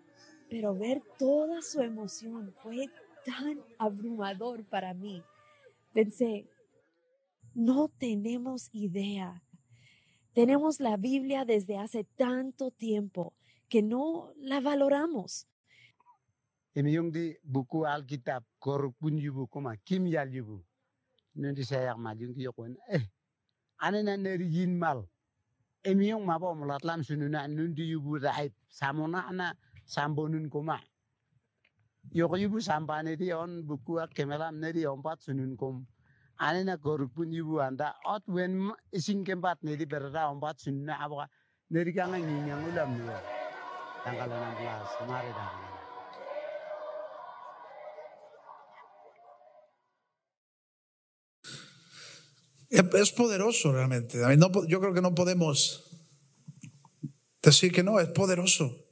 [0.48, 2.88] pero ver toda su emoción fue
[3.24, 5.22] tan abrumador para mí.
[5.92, 6.46] Pensé,
[7.54, 9.42] no tenemos idea.
[10.32, 13.32] Tenemos la Biblia desde hace tanto tiempo
[13.68, 15.48] que no la valoramos.
[16.74, 17.08] Eh
[24.78, 25.08] mal.
[29.86, 30.80] Sambonun kuma.
[32.14, 35.86] Yoko yubu sampane di on buku kemelam neri ompat sunun kum.
[36.38, 41.28] Ane na koruk pun yubu anda ot wen ising kempat neri berada ompat sununa abaka
[41.70, 43.18] neri kanga nyinyang ulam niya.
[44.04, 45.66] Tanggal 16 mari dah.
[52.70, 54.18] Es poderoso realmente.
[54.36, 55.82] No yo creo que no podemos
[57.42, 58.85] decir que no, es poderoso.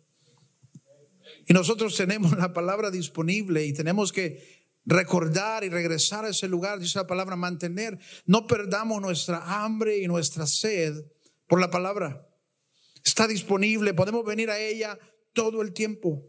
[1.47, 6.79] Y nosotros tenemos la palabra disponible y tenemos que recordar y regresar a ese lugar,
[6.79, 7.99] dice la palabra, mantener.
[8.27, 10.95] No perdamos nuestra hambre y nuestra sed
[11.47, 12.29] por la palabra.
[13.05, 14.99] Está disponible, podemos venir a ella
[15.33, 16.25] todo el tiempo.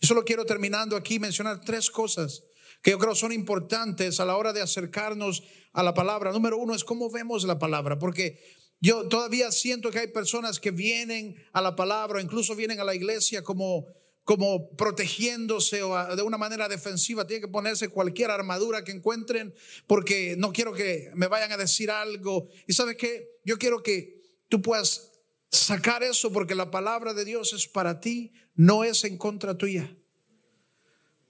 [0.00, 2.42] Y solo quiero terminando aquí mencionar tres cosas
[2.82, 6.32] que yo creo son importantes a la hora de acercarnos a la palabra.
[6.32, 8.38] Número uno es cómo vemos la palabra, porque
[8.80, 12.94] yo todavía siento que hay personas que vienen a la palabra, incluso vienen a la
[12.94, 13.86] iglesia como
[14.26, 19.54] como protegiéndose o de una manera defensiva, tienen que ponerse cualquier armadura que encuentren
[19.86, 22.48] porque no quiero que me vayan a decir algo.
[22.66, 25.12] Y sabes qué, yo quiero que tú puedas
[25.48, 29.96] sacar eso porque la palabra de Dios es para ti, no es en contra tuya.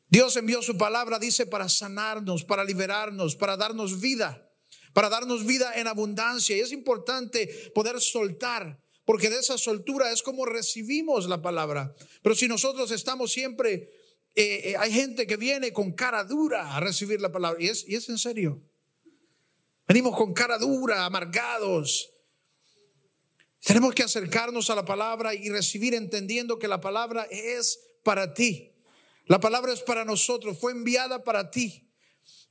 [0.09, 4.50] Dios envió su palabra, dice, para sanarnos, para liberarnos, para darnos vida,
[4.94, 6.56] para darnos vida en abundancia.
[6.56, 11.95] Y es importante poder soltar, porque de esa soltura es como recibimos la palabra.
[12.23, 13.88] Pero si nosotros estamos siempre,
[14.35, 17.88] eh, eh, hay gente que viene con cara dura a recibir la palabra, y es,
[17.88, 18.61] y es en serio.
[19.87, 22.11] Venimos con cara dura, amargados.
[23.61, 28.73] Tenemos que acercarnos a la palabra y recibir entendiendo que la palabra es para ti.
[29.27, 31.88] La palabra es para nosotros, fue enviada para ti,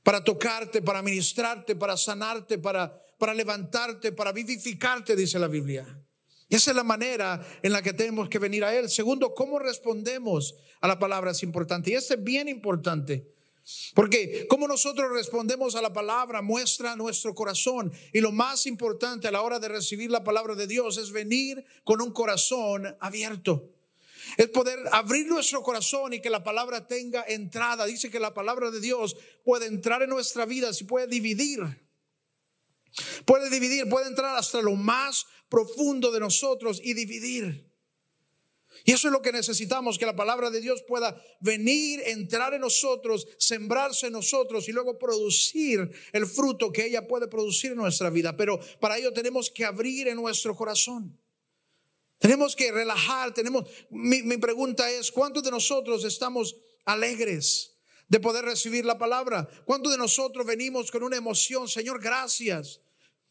[0.02, 6.05] para tocarte, para ministrarte, para sanarte, para, para levantarte, para vivificarte, dice la Biblia.
[6.48, 8.88] Y esa es la manera en la que tenemos que venir a Él.
[8.88, 11.90] Segundo, cómo respondemos a la palabra es importante.
[11.90, 13.32] Y este es bien importante.
[13.94, 17.92] Porque cómo nosotros respondemos a la palabra muestra nuestro corazón.
[18.12, 21.64] Y lo más importante a la hora de recibir la palabra de Dios es venir
[21.82, 23.72] con un corazón abierto.
[24.36, 27.86] Es poder abrir nuestro corazón y que la palabra tenga entrada.
[27.86, 31.85] Dice que la palabra de Dios puede entrar en nuestra vida, si puede dividir.
[33.24, 37.66] Puede dividir, puede entrar hasta lo más profundo de nosotros y dividir.
[38.84, 42.60] Y eso es lo que necesitamos, que la palabra de Dios pueda venir, entrar en
[42.60, 48.10] nosotros, sembrarse en nosotros y luego producir el fruto que ella puede producir en nuestra
[48.10, 48.36] vida.
[48.36, 51.18] Pero para ello tenemos que abrir en nuestro corazón.
[52.18, 57.76] Tenemos que relajar, tenemos, mi, mi pregunta es, ¿cuántos de nosotros estamos alegres
[58.08, 59.48] de poder recibir la palabra?
[59.64, 61.68] ¿Cuántos de nosotros venimos con una emoción?
[61.68, 62.80] Señor, gracias.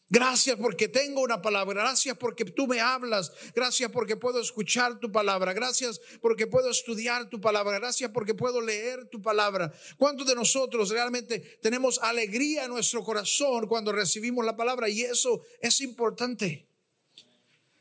[0.07, 1.81] Gracias porque tengo una palabra.
[1.81, 3.31] Gracias porque tú me hablas.
[3.55, 5.51] Gracias porque puedo escuchar tu palabra.
[5.53, 7.79] Gracias porque puedo estudiar tu palabra.
[7.79, 9.73] Gracias porque puedo leer tu palabra.
[9.97, 14.87] ¿Cuántos de nosotros realmente tenemos alegría en nuestro corazón cuando recibimos la palabra?
[14.89, 16.67] Y eso es importante.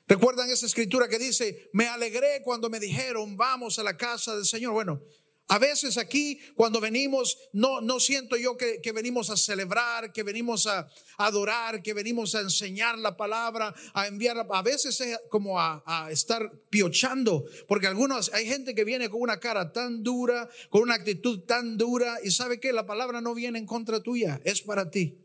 [0.07, 4.45] ¿Recuerdan esa escritura que dice, me alegré cuando me dijeron, vamos a la casa del
[4.45, 4.73] Señor?
[4.73, 5.03] Bueno,
[5.49, 10.23] a veces aquí cuando venimos, no, no siento yo que, que venimos a celebrar, que
[10.23, 14.47] venimos a, adorar, que venimos a enseñar la palabra, a enviar.
[14.51, 19.21] A veces es como a, a estar piochando, porque algunos, hay gente que viene con
[19.21, 23.35] una cara tan dura, con una actitud tan dura, y sabe que la palabra no
[23.35, 25.19] viene en contra tuya, es para ti.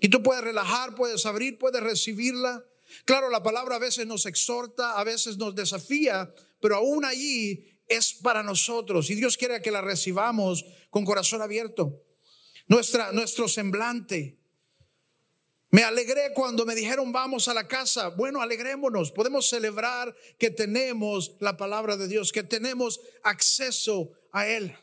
[0.00, 2.64] Y tú puedes relajar, puedes abrir, puedes recibirla.
[3.04, 8.14] Claro, la palabra a veces nos exhorta, a veces nos desafía, pero aún allí es
[8.14, 12.02] para nosotros y Dios quiere que la recibamos con corazón abierto.
[12.66, 14.38] Nuestra, nuestro semblante.
[15.70, 18.08] Me alegré cuando me dijeron vamos a la casa.
[18.08, 19.10] Bueno, alegrémonos.
[19.10, 24.74] Podemos celebrar que tenemos la palabra de Dios, que tenemos acceso a Él.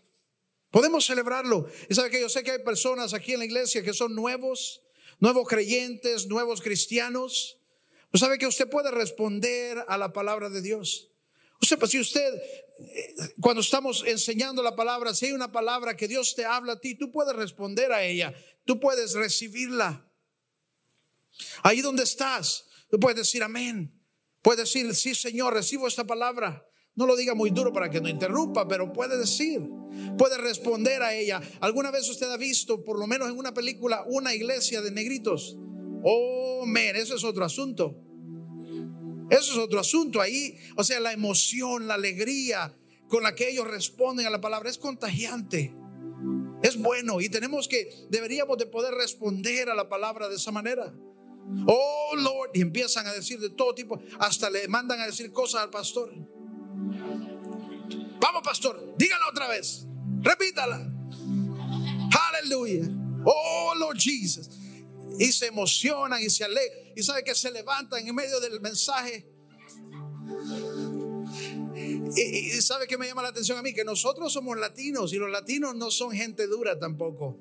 [0.70, 1.68] Podemos celebrarlo.
[1.90, 4.84] Y sabe que yo sé que hay personas aquí en la iglesia que son nuevos,
[5.20, 7.60] nuevos creyentes, nuevos cristianos.
[8.12, 11.15] Pues sabe que usted puede responder a la palabra de Dios.
[11.62, 16.08] Usted, pues si usted, eh, cuando estamos enseñando la palabra, si hay una palabra que
[16.08, 18.34] Dios te habla a ti, tú puedes responder a ella,
[18.66, 20.12] tú puedes recibirla.
[21.64, 23.92] Ahí donde estás, tú puedes decir amén.
[24.42, 26.68] Puedes decir, sí, Señor, recibo esta palabra.
[26.94, 29.60] No lo diga muy duro para que no interrumpa, pero puede decir,
[30.18, 31.42] puede responder a ella.
[31.60, 35.58] ¿Alguna vez usted ha visto, por lo menos en una película, una iglesia de negritos?
[36.04, 38.05] Oh, men, eso es otro asunto.
[39.30, 40.58] Eso es otro asunto ahí.
[40.76, 42.76] O sea, la emoción, la alegría
[43.08, 45.76] con la que ellos responden a la palabra es contagiante.
[46.64, 50.94] Es bueno y tenemos que, deberíamos de poder responder a la palabra de esa manera.
[51.68, 55.62] Oh Lord, y empiezan a decir de todo tipo, hasta le mandan a decir cosas
[55.64, 56.12] al pastor.
[58.20, 59.86] Vamos, pastor, dígala otra vez,
[60.22, 60.92] repítala.
[62.32, 62.90] Aleluya.
[63.26, 64.50] Oh Lord Jesus.
[65.20, 69.28] Y se emocionan y se alegran y sabe que se levantan en medio del mensaje.
[72.16, 75.30] Y, sabe que me llama la atención a mí, que nosotros somos latinos y los
[75.30, 77.40] latinos no son gente dura tampoco.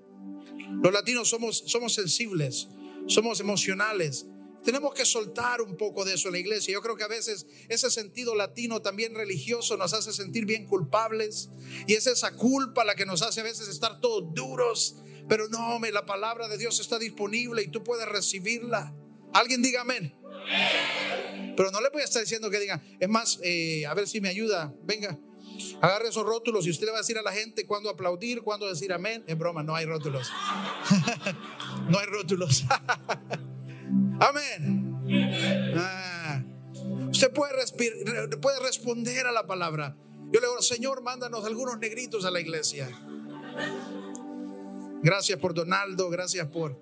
[0.82, 2.68] Los latinos somos, somos sensibles,
[3.06, 4.26] somos emocionales.
[4.64, 6.72] Tenemos que soltar un poco de eso en la iglesia.
[6.72, 11.50] Yo creo que a veces ese sentido latino también religioso nos hace sentir bien culpables
[11.86, 14.96] y es esa culpa la que nos hace a veces estar todos duros.
[15.28, 18.94] Pero no, la palabra de Dios está disponible y tú puedes recibirla.
[19.34, 20.14] Alguien diga amén.
[21.56, 24.20] Pero no le voy a estar diciendo que diga, es más, eh, a ver si
[24.20, 25.18] me ayuda, venga,
[25.80, 28.66] agarre esos rótulos y usted le va a decir a la gente cuándo aplaudir, cuándo
[28.68, 29.22] decir amén.
[29.26, 30.30] Es broma, no hay rótulos.
[31.88, 32.64] no hay rótulos.
[34.20, 35.74] amén.
[35.76, 36.42] Ah.
[37.10, 37.54] Usted puede,
[38.40, 39.96] puede responder a la palabra.
[40.32, 42.88] Yo le digo, Señor, mándanos algunos negritos a la iglesia.
[45.02, 46.80] Gracias por Donaldo, gracias por...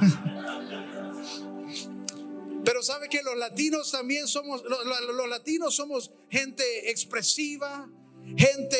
[2.66, 7.88] Pero sabe que los latinos también somos, los, latinos somos gente expresiva,
[8.36, 8.76] gente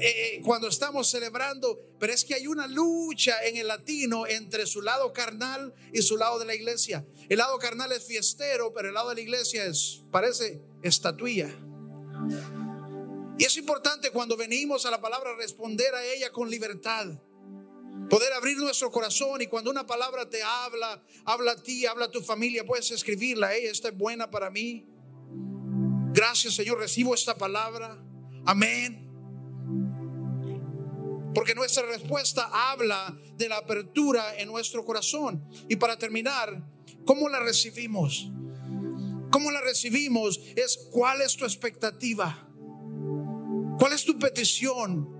[0.00, 4.82] eh, cuando estamos celebrando, pero es que hay una lucha en el latino entre su
[4.82, 7.04] lado carnal y su lado de la iglesia.
[7.28, 11.50] El lado carnal es fiestero, pero el lado de la iglesia es, parece estatuilla.
[13.36, 17.06] Y es importante cuando venimos a la palabra responder a ella con libertad.
[18.08, 22.10] Poder abrir nuestro corazón y cuando una palabra te habla, habla a ti, habla a
[22.10, 23.54] tu familia, puedes escribirla.
[23.54, 24.86] Esta es buena para mí.
[26.12, 27.98] Gracias Señor, recibo esta palabra.
[28.46, 29.04] Amén.
[31.34, 35.44] Porque nuestra respuesta habla de la apertura en nuestro corazón.
[35.68, 36.62] Y para terminar,
[37.04, 38.30] ¿cómo la recibimos?
[39.32, 40.40] ¿Cómo la recibimos?
[40.54, 42.48] Es cuál es tu expectativa.
[43.78, 45.13] ¿Cuál es tu petición?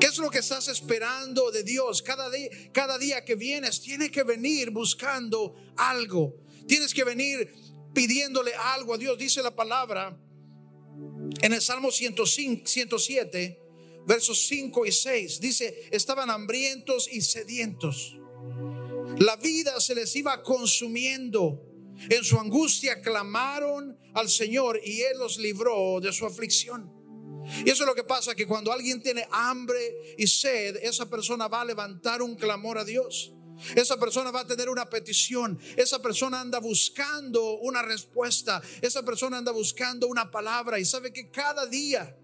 [0.00, 2.02] ¿Qué es lo que estás esperando de Dios?
[2.02, 6.36] Cada día, cada día que vienes, tienes que venir buscando algo.
[6.66, 7.52] Tienes que venir
[7.94, 9.16] pidiéndole algo a Dios.
[9.16, 10.18] Dice la palabra
[11.40, 13.58] en el Salmo 105, 107,
[14.06, 15.40] versos 5 y 6.
[15.40, 18.18] Dice, estaban hambrientos y sedientos.
[19.18, 21.62] La vida se les iba consumiendo.
[22.10, 26.95] En su angustia clamaron al Señor y Él los libró de su aflicción.
[27.64, 31.48] Y eso es lo que pasa, que cuando alguien tiene hambre y sed, esa persona
[31.48, 33.32] va a levantar un clamor a Dios.
[33.74, 35.58] Esa persona va a tener una petición.
[35.76, 38.62] Esa persona anda buscando una respuesta.
[38.82, 40.78] Esa persona anda buscando una palabra.
[40.78, 42.16] Y sabe que cada día,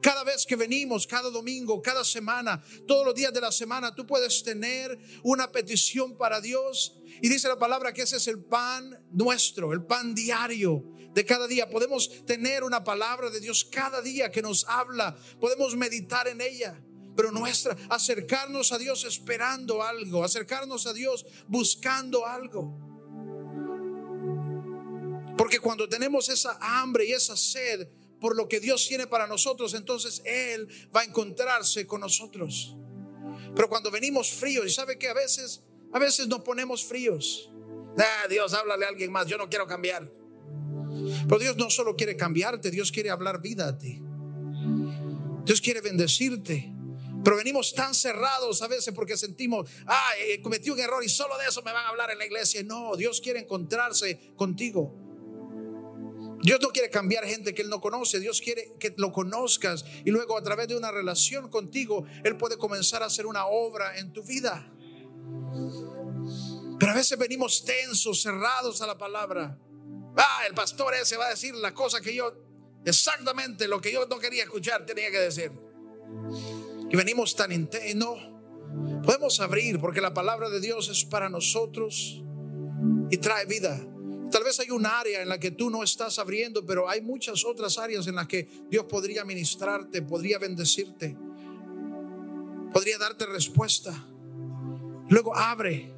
[0.00, 4.06] cada vez que venimos, cada domingo, cada semana, todos los días de la semana, tú
[4.06, 6.98] puedes tener una petición para Dios.
[7.22, 11.46] Y dice la palabra que ese es el pan nuestro, el pan diario de cada
[11.46, 11.68] día.
[11.68, 15.16] Podemos tener una palabra de Dios cada día que nos habla.
[15.40, 16.80] Podemos meditar en ella
[17.18, 22.78] pero nuestra, acercarnos a Dios esperando algo, acercarnos a Dios buscando algo.
[25.36, 27.88] Porque cuando tenemos esa hambre y esa sed
[28.20, 32.76] por lo que Dios tiene para nosotros, entonces Él va a encontrarse con nosotros.
[33.54, 35.62] Pero cuando venimos fríos, y sabe que a veces,
[35.92, 37.50] a veces nos ponemos fríos.
[37.98, 40.10] Ah, Dios, háblale a alguien más, yo no quiero cambiar.
[41.28, 44.00] Pero Dios no solo quiere cambiarte, Dios quiere hablar vida a ti.
[45.44, 46.72] Dios quiere bendecirte.
[47.24, 50.10] Pero venimos tan cerrados a veces porque sentimos, ah,
[50.42, 52.62] cometí un error y solo de eso me van a hablar en la iglesia.
[52.62, 55.07] No, Dios quiere encontrarse contigo.
[56.42, 58.20] Dios no quiere cambiar gente que Él no conoce.
[58.20, 62.56] Dios quiere que lo conozcas y luego a través de una relación contigo, Él puede
[62.56, 64.72] comenzar a hacer una obra en tu vida.
[66.78, 69.58] Pero a veces venimos tensos, cerrados a la palabra.
[70.16, 72.32] Ah, el pastor ese va a decir la cosa que yo,
[72.84, 75.50] exactamente lo que yo no quería escuchar, tenía que decir
[76.90, 78.16] y venimos tan intenso.
[79.04, 82.22] Podemos abrir porque la palabra de Dios es para nosotros
[83.10, 83.80] y trae vida.
[84.30, 87.44] Tal vez hay un área en la que tú no estás abriendo, pero hay muchas
[87.44, 91.16] otras áreas en las que Dios podría ministrarte, podría bendecirte,
[92.72, 94.06] podría darte respuesta.
[95.08, 95.94] Luego abre.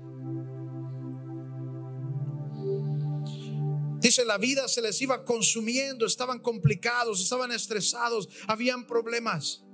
[3.98, 9.64] Dice, la vida se les iba consumiendo, estaban complicados, estaban estresados, habían problemas.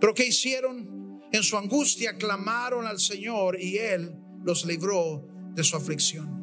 [0.00, 1.20] Pero ¿qué hicieron?
[1.30, 6.37] En su angustia clamaron al Señor y Él los libró de su aflicción.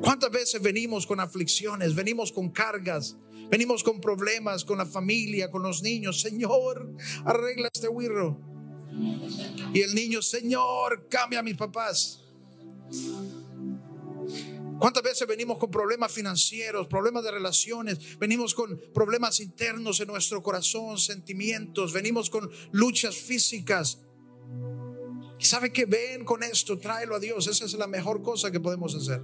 [0.00, 3.16] ¿Cuántas veces venimos con aflicciones, venimos con cargas,
[3.50, 6.20] venimos con problemas con la familia, con los niños?
[6.20, 8.40] Señor, arregla este huirro.
[9.72, 12.24] Y el niño, Señor, cambia a mis papás.
[14.78, 18.18] ¿Cuántas veces venimos con problemas financieros, problemas de relaciones?
[18.18, 23.98] Venimos con problemas internos en nuestro corazón, sentimientos, venimos con luchas físicas.
[25.38, 26.78] ¿Y sabe que ven con esto?
[26.78, 27.46] Tráelo a Dios.
[27.46, 29.22] Esa es la mejor cosa que podemos hacer.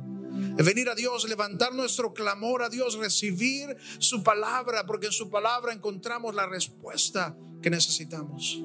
[0.57, 5.73] Venir a Dios, levantar nuestro clamor a Dios, recibir su palabra, porque en su palabra
[5.73, 8.61] encontramos la respuesta que necesitamos.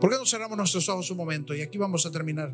[0.00, 1.54] ¿Por qué no cerramos nuestros ojos un momento?
[1.54, 2.52] Y aquí vamos a terminar.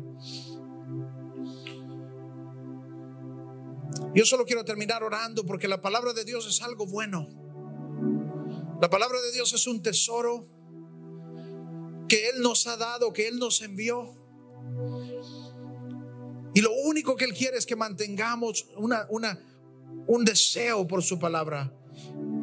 [4.15, 7.27] Yo solo quiero terminar orando porque la palabra de Dios es algo bueno.
[8.79, 10.47] La palabra de Dios es un tesoro
[12.13, 14.13] que Él nos ha dado, que Él nos envió.
[16.53, 21.75] Y lo único que Él quiere es que mantengamos un deseo por su palabra.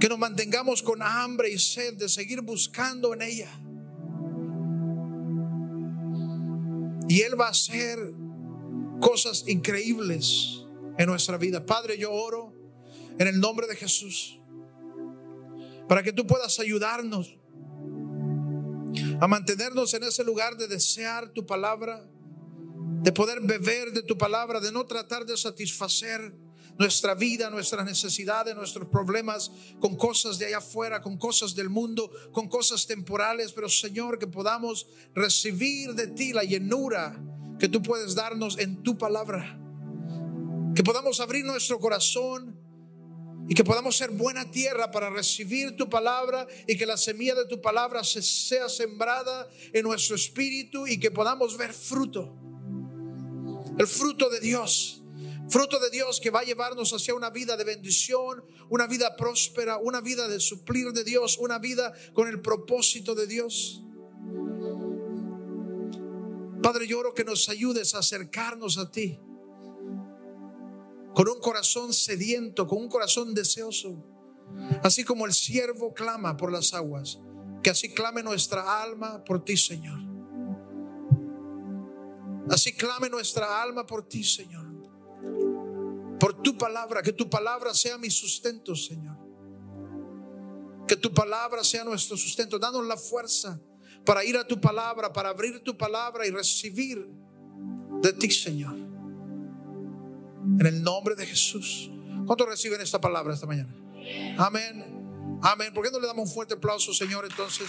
[0.00, 3.48] Que nos mantengamos con hambre y sed de seguir buscando en ella.
[7.08, 7.96] Y Él va a hacer
[9.00, 10.64] cosas increíbles
[10.98, 11.64] en nuestra vida.
[11.64, 12.52] Padre, yo oro
[13.20, 14.36] en el nombre de Jesús
[15.88, 17.39] para que tú puedas ayudarnos
[19.20, 22.08] a mantenernos en ese lugar de desear tu palabra,
[23.02, 26.34] de poder beber de tu palabra, de no tratar de satisfacer
[26.78, 32.10] nuestra vida, nuestras necesidades, nuestros problemas con cosas de allá afuera, con cosas del mundo,
[32.32, 37.22] con cosas temporales, pero Señor, que podamos recibir de ti la llenura
[37.58, 39.60] que tú puedes darnos en tu palabra.
[40.74, 42.59] Que podamos abrir nuestro corazón
[43.50, 47.46] y que podamos ser buena tierra para recibir tu palabra y que la semilla de
[47.46, 52.32] tu palabra se sea sembrada en nuestro espíritu y que podamos ver fruto.
[53.76, 55.02] El fruto de Dios
[55.48, 59.78] Fruto de Dios que va a llevarnos hacia una vida de bendición, una vida próspera,
[59.78, 63.82] una vida de suplir de Dios, una vida con el propósito de Dios.
[66.62, 69.18] Padre, yo oro que nos ayudes a acercarnos a ti
[71.14, 74.04] con un corazón sediento, con un corazón deseoso.
[74.82, 77.20] Así como el siervo clama por las aguas,
[77.62, 80.00] que así clame nuestra alma por ti, Señor.
[82.50, 84.70] Así clame nuestra alma por ti, Señor
[86.20, 89.16] por tu palabra, que tu palabra sea mi sustento, Señor.
[90.86, 92.58] Que tu palabra sea nuestro sustento.
[92.58, 93.58] Danos la fuerza
[94.04, 97.08] para ir a tu palabra, para abrir tu palabra y recibir
[98.02, 98.89] de ti, Señor.
[100.58, 101.90] En el nombre de Jesús.
[102.26, 103.74] ¿Cuántos reciben esta palabra esta mañana?
[104.38, 105.38] Amén.
[105.42, 105.72] Amén.
[105.72, 107.68] ¿Por qué no le damos un fuerte aplauso, Señor, entonces?